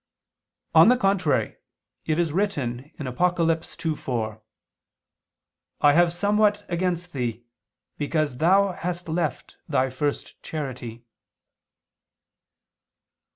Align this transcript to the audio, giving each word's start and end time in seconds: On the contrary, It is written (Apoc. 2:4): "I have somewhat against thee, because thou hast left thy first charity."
On 0.73 0.87
the 0.87 0.97
contrary, 0.97 1.57
It 2.07 2.17
is 2.17 2.33
written 2.33 2.89
(Apoc. 2.99 3.35
2:4): 3.35 4.41
"I 5.79 5.93
have 5.93 6.11
somewhat 6.11 6.65
against 6.67 7.13
thee, 7.13 7.43
because 7.99 8.37
thou 8.37 8.71
hast 8.71 9.07
left 9.07 9.57
thy 9.69 9.91
first 9.91 10.41
charity." 10.41 11.05